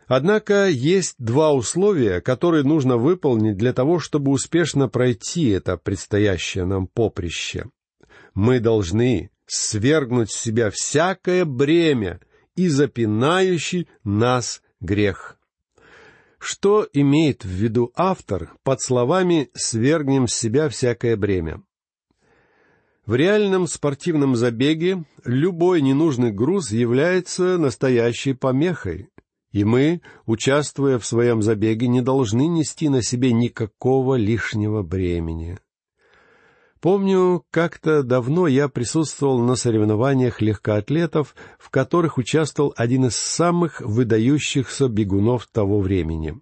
Однако 0.08 0.68
есть 0.68 1.16
два 1.18 1.52
условия, 1.52 2.22
которые 2.22 2.64
нужно 2.64 2.98
выполнить 2.98 3.58
для 3.58 3.74
того, 3.74 4.00
чтобы 4.00 4.32
успешно 4.32 4.88
пройти 4.88 5.50
это 5.50 5.78
предстоящее 5.78 6.66
нам 6.66 6.88
поприще. 6.88 7.66
Мы 8.36 8.60
должны 8.60 9.32
свергнуть 9.48 10.32
с 10.32 10.40
себя 10.40 10.70
всякое 10.70 11.46
бремя 11.46 12.20
и 12.56 12.68
запинающий 12.68 13.88
нас 14.04 14.62
грех. 14.80 15.35
Что 16.48 16.88
имеет 16.94 17.44
в 17.44 17.48
виду 17.48 17.92
автор 17.96 18.54
под 18.62 18.80
словами 18.80 19.50
«свергнем 19.56 20.28
с 20.28 20.36
себя 20.36 20.70
всякое 20.70 21.18
бремя»? 21.18 21.64
В 23.08 23.16
реальном 23.16 23.66
спортивном 23.66 24.36
забеге 24.36 25.06
любой 25.24 25.82
ненужный 25.82 26.32
груз 26.32 26.70
является 26.70 27.58
настоящей 27.58 28.34
помехой, 28.34 29.10
и 29.54 29.64
мы, 29.64 30.02
участвуя 30.28 31.00
в 31.00 31.06
своем 31.08 31.42
забеге, 31.42 31.88
не 31.88 32.02
должны 32.02 32.46
нести 32.46 32.90
на 32.90 33.02
себе 33.02 33.34
никакого 33.34 34.14
лишнего 34.14 34.84
бремени. 34.84 35.58
Помню, 36.86 37.44
как-то 37.50 38.04
давно 38.04 38.46
я 38.46 38.70
присутствовал 38.70 39.40
на 39.40 39.56
соревнованиях 39.56 40.40
легкоатлетов, 40.40 41.34
в 41.58 41.72
которых 41.72 42.20
участвовал 42.20 42.76
один 42.78 43.08
из 43.08 43.16
самых 43.16 43.82
выдающихся 43.82 44.88
бегунов 44.88 45.48
того 45.48 45.80
времени. 45.80 46.40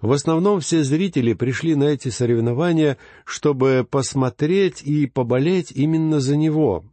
В 0.00 0.12
основном 0.12 0.60
все 0.60 0.84
зрители 0.84 1.32
пришли 1.32 1.74
на 1.74 1.82
эти 1.82 2.10
соревнования, 2.10 2.96
чтобы 3.24 3.84
посмотреть 3.90 4.82
и 4.82 5.06
поболеть 5.06 5.72
именно 5.72 6.20
за 6.20 6.36
него. 6.36 6.84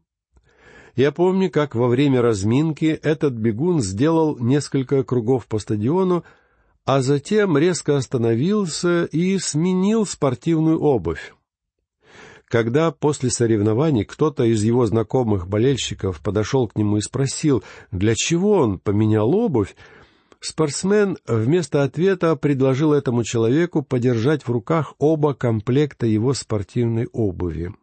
Я 0.95 1.11
помню, 1.11 1.51
как 1.51 1.75
во 1.75 1.87
время 1.87 2.23
разминки 2.23 2.85
этот 3.03 3.33
бегун 3.33 3.81
сделал 3.81 4.35
несколько 4.39 5.03
кругов 5.03 5.45
по 5.45 5.59
стадиону, 5.59 6.23
а 6.85 7.03
затем 7.03 7.55
резко 7.55 7.97
остановился 7.97 9.03
и 9.03 9.37
сменил 9.37 10.07
спортивную 10.07 10.81
обувь. 10.81 11.35
Когда 12.47 12.91
после 12.91 13.29
соревнований 13.29 14.05
кто-то 14.05 14.45
из 14.45 14.63
его 14.63 14.85
знакомых 14.85 15.47
болельщиков 15.47 16.21
подошел 16.21 16.67
к 16.67 16.77
нему 16.77 16.97
и 16.97 17.01
спросил, 17.01 17.63
для 17.91 18.15
чего 18.15 18.53
он 18.53 18.79
поменял 18.79 19.35
обувь, 19.35 19.75
спортсмен 20.39 21.17
вместо 21.27 21.83
ответа 21.83 22.35
предложил 22.37 22.93
этому 22.93 23.25
человеку 23.25 23.83
подержать 23.83 24.47
в 24.47 24.49
руках 24.49 24.93
оба 24.97 25.33
комплекта 25.33 26.05
его 26.05 26.33
спортивной 26.33 27.07
обуви. 27.11 27.73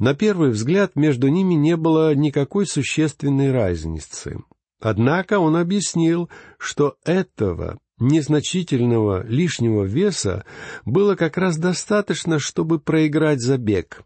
На 0.00 0.14
первый 0.14 0.50
взгляд 0.50 0.96
между 0.96 1.28
ними 1.28 1.54
не 1.54 1.76
было 1.76 2.12
никакой 2.16 2.66
существенной 2.66 3.52
разницы. 3.52 4.42
Однако 4.80 5.38
он 5.38 5.54
объяснил, 5.54 6.28
что 6.58 6.96
этого 7.04 7.78
незначительного 7.98 9.24
лишнего 9.26 9.84
веса 9.84 10.44
было 10.84 11.14
как 11.14 11.36
раз 11.36 11.56
достаточно, 11.56 12.38
чтобы 12.38 12.78
проиграть 12.78 13.40
забег. 13.40 14.02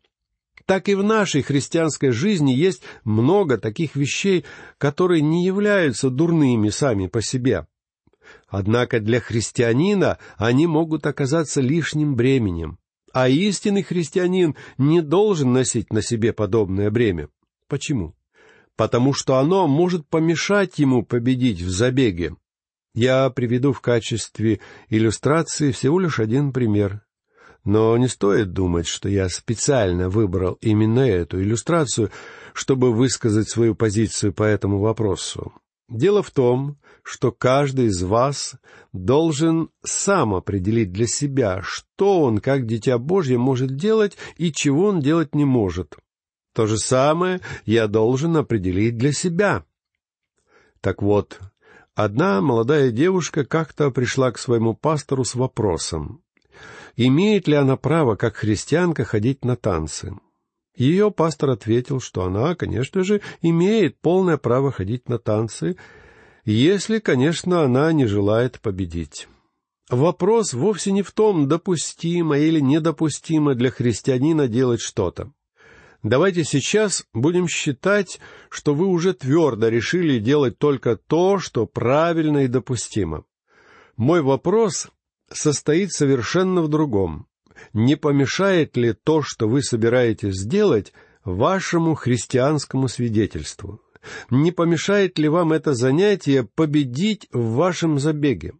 Так 0.66 0.88
и 0.88 0.94
в 0.94 1.02
нашей 1.02 1.40
христианской 1.40 2.10
жизни 2.10 2.52
есть 2.52 2.82
много 3.02 3.56
таких 3.56 3.96
вещей, 3.96 4.44
которые 4.76 5.22
не 5.22 5.44
являются 5.44 6.10
дурными 6.10 6.68
сами 6.68 7.06
по 7.06 7.22
себе. 7.22 7.66
Однако 8.48 9.00
для 9.00 9.20
христианина 9.20 10.18
они 10.36 10.66
могут 10.66 11.06
оказаться 11.06 11.62
лишним 11.62 12.16
бременем. 12.16 12.78
А 13.14 13.28
истинный 13.28 13.82
христианин 13.82 14.54
не 14.76 15.00
должен 15.00 15.52
носить 15.52 15.90
на 15.92 16.02
себе 16.02 16.34
подобное 16.34 16.90
бремя. 16.90 17.28
Почему? 17.66 18.14
Потому 18.76 19.14
что 19.14 19.38
оно 19.38 19.66
может 19.66 20.06
помешать 20.06 20.78
ему 20.78 21.02
победить 21.02 21.62
в 21.62 21.70
забеге. 21.70 22.36
Я 22.98 23.30
приведу 23.30 23.72
в 23.72 23.80
качестве 23.80 24.58
иллюстрации 24.88 25.70
всего 25.70 26.00
лишь 26.00 26.18
один 26.18 26.52
пример. 26.52 27.02
Но 27.62 27.96
не 27.96 28.08
стоит 28.08 28.52
думать, 28.52 28.88
что 28.88 29.08
я 29.08 29.28
специально 29.28 30.08
выбрал 30.08 30.58
именно 30.60 31.08
эту 31.08 31.40
иллюстрацию, 31.40 32.10
чтобы 32.54 32.92
высказать 32.92 33.48
свою 33.48 33.76
позицию 33.76 34.32
по 34.32 34.42
этому 34.42 34.80
вопросу. 34.80 35.52
Дело 35.88 36.24
в 36.24 36.32
том, 36.32 36.76
что 37.04 37.30
каждый 37.30 37.86
из 37.86 38.02
вас 38.02 38.56
должен 38.92 39.70
сам 39.84 40.34
определить 40.34 40.90
для 40.90 41.06
себя, 41.06 41.60
что 41.62 42.22
он, 42.22 42.38
как 42.38 42.66
дитя 42.66 42.98
Божье, 42.98 43.38
может 43.38 43.76
делать 43.76 44.16
и 44.38 44.50
чего 44.50 44.86
он 44.86 44.98
делать 44.98 45.36
не 45.36 45.44
может. 45.44 45.94
То 46.52 46.66
же 46.66 46.78
самое 46.78 47.42
я 47.64 47.86
должен 47.86 48.36
определить 48.36 48.98
для 48.98 49.12
себя. 49.12 49.64
Так 50.80 51.00
вот, 51.00 51.38
Одна 51.98 52.40
молодая 52.40 52.92
девушка 52.92 53.44
как-то 53.44 53.90
пришла 53.90 54.30
к 54.30 54.38
своему 54.38 54.72
пастору 54.72 55.24
с 55.24 55.34
вопросом, 55.34 56.22
имеет 56.94 57.48
ли 57.48 57.54
она 57.54 57.76
право, 57.76 58.14
как 58.14 58.36
христианка, 58.36 59.02
ходить 59.02 59.44
на 59.44 59.56
танцы. 59.56 60.16
Ее 60.76 61.10
пастор 61.10 61.50
ответил, 61.50 61.98
что 61.98 62.22
она, 62.22 62.54
конечно 62.54 63.02
же, 63.02 63.20
имеет 63.42 63.98
полное 63.98 64.36
право 64.36 64.70
ходить 64.70 65.08
на 65.08 65.18
танцы, 65.18 65.76
если, 66.44 67.00
конечно, 67.00 67.62
она 67.62 67.92
не 67.92 68.06
желает 68.06 68.60
победить. 68.60 69.26
Вопрос 69.90 70.52
вовсе 70.52 70.92
не 70.92 71.02
в 71.02 71.10
том, 71.10 71.48
допустимо 71.48 72.38
или 72.38 72.60
недопустимо 72.60 73.56
для 73.56 73.72
христианина 73.72 74.46
делать 74.46 74.80
что-то. 74.80 75.32
Давайте 76.02 76.44
сейчас 76.44 77.04
будем 77.12 77.48
считать, 77.48 78.20
что 78.50 78.74
вы 78.74 78.86
уже 78.86 79.14
твердо 79.14 79.68
решили 79.68 80.20
делать 80.20 80.58
только 80.58 80.96
то, 80.96 81.38
что 81.38 81.66
правильно 81.66 82.44
и 82.44 82.48
допустимо. 82.48 83.24
Мой 83.96 84.22
вопрос 84.22 84.88
состоит 85.30 85.92
совершенно 85.92 86.62
в 86.62 86.68
другом. 86.68 87.26
Не 87.72 87.96
помешает 87.96 88.76
ли 88.76 88.92
то, 88.92 89.22
что 89.22 89.48
вы 89.48 89.62
собираетесь 89.62 90.36
сделать, 90.36 90.92
вашему 91.24 91.94
христианскому 91.94 92.86
свидетельству? 92.86 93.80
Не 94.30 94.52
помешает 94.52 95.18
ли 95.18 95.28
вам 95.28 95.52
это 95.52 95.74
занятие 95.74 96.44
победить 96.44 97.28
в 97.32 97.54
вашем 97.54 97.98
забеге? 97.98 98.52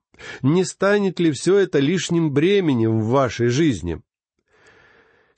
Не 0.43 0.65
станет 0.65 1.21
ли 1.21 1.31
все 1.31 1.59
это 1.59 1.79
лишним 1.79 2.33
бременем 2.33 2.99
в 2.99 3.07
вашей 3.07 3.47
жизни? 3.47 4.03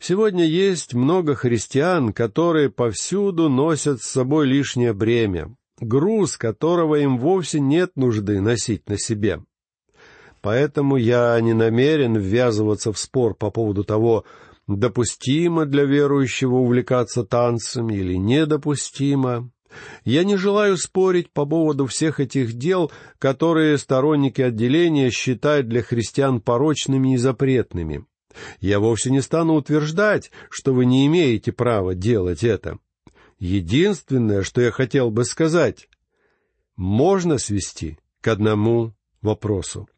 Сегодня 0.03 0.47
есть 0.47 0.95
много 0.95 1.35
христиан, 1.35 2.15
которые 2.15 2.71
повсюду 2.71 3.51
носят 3.51 4.01
с 4.01 4.07
собой 4.07 4.47
лишнее 4.47 4.95
бремя, 4.95 5.55
груз 5.79 6.39
которого 6.39 6.95
им 6.97 7.19
вовсе 7.19 7.61
нет 7.61 7.93
нужды 7.97 8.41
носить 8.41 8.89
на 8.89 8.97
себе. 8.99 9.43
Поэтому 10.41 10.97
я 10.97 11.39
не 11.43 11.53
намерен 11.53 12.17
ввязываться 12.17 12.95
в 12.95 12.99
спор 12.99 13.35
по 13.35 13.51
поводу 13.51 13.85
того, 13.85 14.25
допустимо 14.67 15.67
для 15.67 15.85
верующего 15.85 16.55
увлекаться 16.55 17.23
танцами 17.23 17.95
или 17.95 18.15
недопустимо. 18.15 19.51
Я 20.07 20.25
не 20.25 20.39
желаю 20.39 20.79
спорить 20.79 21.31
по 21.31 21.45
поводу 21.45 21.85
всех 21.85 22.21
этих 22.21 22.55
дел, 22.55 22.91
которые 23.19 23.77
сторонники 23.77 24.41
отделения 24.41 25.11
считают 25.11 25.69
для 25.69 25.83
христиан 25.83 26.41
порочными 26.41 27.13
и 27.13 27.19
запретными. 27.19 28.07
Я 28.61 28.79
вовсе 28.81 29.11
не 29.11 29.21
стану 29.21 29.55
утверждать, 29.55 30.31
что 30.51 30.73
вы 30.73 30.87
не 30.87 31.07
имеете 31.07 31.53
права 31.53 31.95
делать 31.95 32.45
это. 32.45 32.79
Единственное, 33.39 34.43
что 34.43 34.61
я 34.61 34.71
хотел 34.71 35.11
бы 35.11 35.25
сказать, 35.25 35.89
можно 36.77 37.39
свести 37.39 37.99
к 38.21 38.29
одному 38.29 38.95
вопросу. 39.23 39.89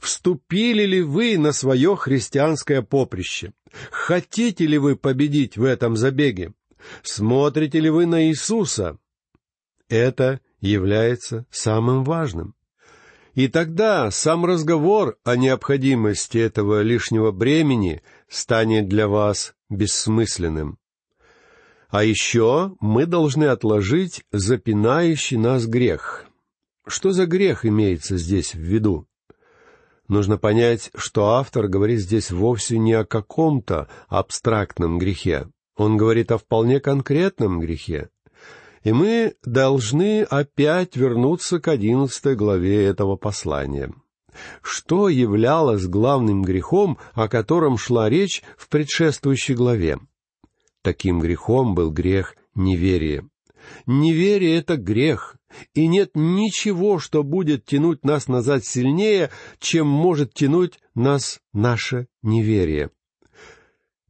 Вступили 0.00 0.84
ли 0.84 1.02
вы 1.02 1.38
на 1.38 1.52
свое 1.52 1.96
христианское 1.96 2.82
поприще? 2.82 3.52
Хотите 3.90 4.66
ли 4.66 4.76
вы 4.78 4.96
победить 4.96 5.56
в 5.56 5.64
этом 5.64 5.96
забеге? 5.96 6.52
Смотрите 7.02 7.80
ли 7.80 7.88
вы 7.88 8.06
на 8.06 8.28
Иисуса? 8.28 8.98
Это 9.88 10.40
является 10.60 11.46
самым 11.50 12.04
важным. 12.04 12.54
И 13.34 13.48
тогда 13.48 14.10
сам 14.10 14.44
разговор 14.44 15.16
о 15.24 15.36
необходимости 15.36 16.36
этого 16.36 16.82
лишнего 16.82 17.30
бремени 17.30 18.02
станет 18.28 18.88
для 18.88 19.08
вас 19.08 19.54
бессмысленным. 19.70 20.78
А 21.88 22.04
еще 22.04 22.74
мы 22.80 23.06
должны 23.06 23.44
отложить 23.44 24.24
запинающий 24.32 25.38
нас 25.38 25.66
грех. 25.66 26.26
Что 26.86 27.12
за 27.12 27.26
грех 27.26 27.64
имеется 27.64 28.18
здесь 28.18 28.54
в 28.54 28.60
виду? 28.60 29.06
Нужно 30.08 30.36
понять, 30.36 30.90
что 30.94 31.30
автор 31.30 31.68
говорит 31.68 32.00
здесь 32.00 32.30
вовсе 32.30 32.78
не 32.78 32.92
о 32.92 33.06
каком-то 33.06 33.88
абстрактном 34.08 34.98
грехе. 34.98 35.48
Он 35.76 35.96
говорит 35.96 36.32
о 36.32 36.38
вполне 36.38 36.80
конкретном 36.80 37.60
грехе. 37.60 38.10
И 38.84 38.92
мы 38.92 39.34
должны 39.44 40.22
опять 40.22 40.96
вернуться 40.96 41.60
к 41.60 41.68
одиннадцатой 41.68 42.34
главе 42.34 42.84
этого 42.84 43.16
послания. 43.16 43.92
Что 44.62 45.08
являлось 45.08 45.86
главным 45.86 46.42
грехом, 46.42 46.98
о 47.12 47.28
котором 47.28 47.76
шла 47.76 48.08
речь 48.08 48.42
в 48.56 48.68
предшествующей 48.68 49.54
главе? 49.54 49.98
Таким 50.82 51.20
грехом 51.20 51.74
был 51.74 51.90
грех 51.90 52.34
неверия. 52.54 53.28
Неверие— 53.86 54.56
это 54.58 54.76
грех, 54.76 55.36
и 55.74 55.86
нет 55.86 56.12
ничего, 56.14 56.98
что 56.98 57.22
будет 57.22 57.64
тянуть 57.64 58.04
нас 58.04 58.26
назад 58.26 58.64
сильнее, 58.64 59.30
чем 59.60 59.86
может 59.86 60.34
тянуть 60.34 60.80
нас 60.94 61.40
наше 61.52 62.08
неверие. 62.22 62.90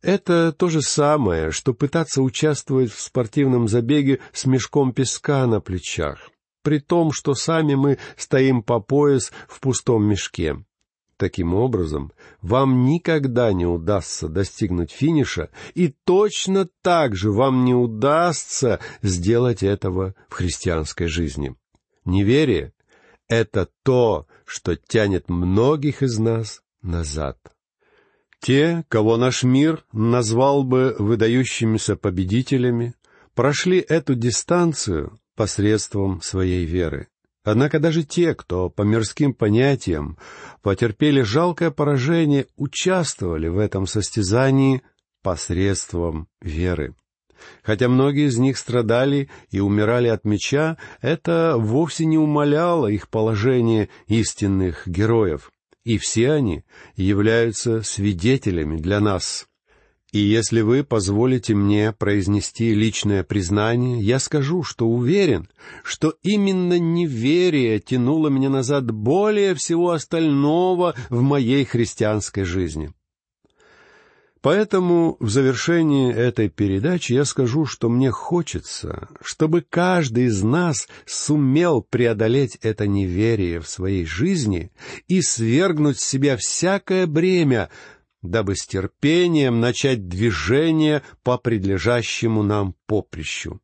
Это 0.03 0.53
то 0.53 0.69
же 0.69 0.83
самое, 0.83 1.53
что 1.53 1.75
пытаться 1.75 2.23
участвовать 2.23 2.93
в 2.93 3.01
спортивном 3.01 3.69
забеге 3.69 4.19
с 4.33 4.47
мешком 4.47 4.93
песка 4.93 5.47
на 5.47 5.61
плечах, 5.61 6.31
при 6.63 6.81
том, 6.81 7.13
что 7.13 7.35
сами 7.35 7.77
мы 7.77 7.99
стоим 8.17 8.65
по 8.65 8.81
пояс 8.81 9.33
в 9.49 9.61
пустом 9.61 10.05
мешке. 10.05 10.57
Таким 11.17 11.55
образом, 11.55 12.13
вам 12.41 12.85
никогда 12.85 13.53
не 13.53 13.65
удастся 13.65 14.29
достигнуть 14.29 14.91
финиша, 14.91 15.51
и 15.75 15.95
точно 16.05 16.69
так 16.83 17.15
же 17.15 17.31
вам 17.31 17.65
не 17.65 17.75
удастся 17.75 18.81
сделать 19.03 19.63
этого 19.63 20.17
в 20.29 20.35
христианской 20.35 21.07
жизни. 21.07 21.55
Неверие— 22.05 22.73
это 23.29 23.69
то, 23.85 24.27
что 24.45 24.75
тянет 24.75 25.29
многих 25.29 26.03
из 26.03 26.19
нас 26.19 26.61
назад. 26.83 27.39
Те, 28.43 28.85
кого 28.89 29.17
наш 29.17 29.45
мир 29.45 29.85
назвал 29.93 30.65
бы 30.65 30.97
выдающимися 30.99 31.95
победителями, 31.95 32.95
прошли 33.37 33.79
эту 33.79 34.17
дистанцию 34.17 35.21
посредством 35.37 36.21
своей 36.21 36.65
веры. 36.65 37.07
Однако 37.45 37.79
даже 37.79 38.03
те, 38.03 38.35
кто 38.35 38.69
по 38.69 38.83
мирским 38.83 39.33
понятиям 39.33 40.19
потерпели 40.61 41.23
жалкое 41.23 41.71
поражение, 41.71 42.47
участвовали 42.57 43.47
в 43.47 43.59
этом 43.59 43.87
состязании 43.87 44.83
посредством 45.23 46.27
веры. 46.41 46.97
Хотя 47.63 47.89
многие 47.89 48.27
из 48.27 48.39
них 48.39 48.59
страдали 48.59 49.31
и 49.53 49.61
умирали 49.61 50.09
от 50.09 50.25
меча, 50.25 50.79
это 51.01 51.55
вовсе 51.57 52.07
не 52.07 52.19
умаляло 52.19 52.89
их 52.89 53.09
положение 53.09 53.89
истинных 54.09 54.89
героев. 54.89 55.52
И 55.85 55.99
все 55.99 56.33
они 56.33 56.65
являются 56.97 57.83
свидетелями 57.83 58.77
для 58.77 59.01
нас 59.01 59.49
и 60.13 60.19
если 60.19 60.61
вы 60.61 60.85
позволите 60.85 61.55
мне 61.55 61.91
произнести 61.93 62.75
личное 62.75 63.25
признание, 63.25 63.99
я 63.99 64.19
скажу, 64.19 64.63
что 64.63 64.87
уверен, 64.87 65.49
что 65.83 66.15
именно 66.23 66.79
неверие 66.79 67.81
тянуло 67.81 68.29
меня 68.29 68.51
назад 68.51 68.91
более 68.91 69.55
всего 69.55 69.93
остального 69.93 70.95
в 71.09 71.23
моей 71.23 71.65
христианской 71.65 72.45
жизни. 72.45 72.93
Поэтому 74.43 75.17
в 75.21 75.31
завершении 75.31 76.13
этой 76.13 76.49
передачи 76.49 77.13
я 77.13 77.25
скажу, 77.25 77.65
что 77.65 77.89
мне 77.89 78.11
хочется, 78.11 79.09
чтобы 79.23 79.63
каждый 79.63 80.25
из 80.25 80.43
нас 80.43 80.89
сумел 81.07 81.81
преодолеть 81.81 82.59
это 82.61 82.89
неверие 82.89 83.61
в 83.61 83.69
своей 83.69 84.05
жизни 84.05 84.73
и 85.07 85.23
свергнуть 85.23 86.01
с 86.01 86.09
себя 86.09 86.37
всякое 86.37 87.07
бремя, 87.07 87.71
дабы 88.21 88.57
с 88.57 88.67
терпением 88.67 89.61
начать 89.61 90.09
движение 90.09 91.03
по 91.23 91.39
предлежащему 91.39 92.43
нам 92.43 92.75
поприщу. 92.87 93.61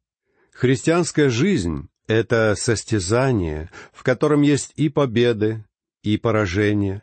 Христианская 0.53 1.29
жизнь— 1.29 1.89
это 2.07 2.55
состязание, 2.57 3.71
в 3.93 4.05
котором 4.05 4.43
есть 4.43 4.75
и 4.77 4.89
победы, 4.89 5.65
и 6.05 6.17
поражения. 6.19 7.03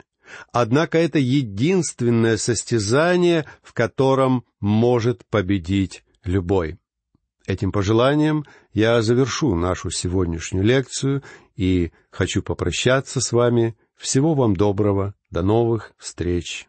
Однако 0.52 0.98
это 0.98 1.20
единственное 1.20 2.38
состязание, 2.38 3.46
в 3.62 3.74
котором 3.74 4.44
может 4.60 5.26
победить 5.26 6.04
любой. 6.24 6.78
Этим 7.46 7.72
пожеланием 7.72 8.46
я 8.74 9.02
завершу 9.02 9.56
нашу 9.56 9.92
сегодняшнюю 9.92 10.66
лекцию 10.66 11.24
и 11.56 11.92
хочу 12.10 12.42
попрощаться 12.42 13.22
с 13.22 13.32
вами. 13.32 13.78
Всего 13.96 14.34
вам 14.34 14.56
доброго. 14.56 15.14
До 15.30 15.44
новых 15.44 15.94
встреч. 15.98 16.68